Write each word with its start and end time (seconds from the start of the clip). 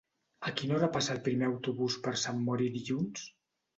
A 0.51 0.53
quina 0.61 0.75
hora 0.77 0.87
passa 0.95 1.11
el 1.15 1.21
primer 1.29 1.47
autobús 1.49 1.99
per 2.07 2.15
Sant 2.25 2.43
Mori 2.49 2.71
dilluns? 2.79 3.31